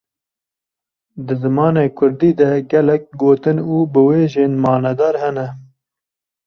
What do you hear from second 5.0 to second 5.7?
hene.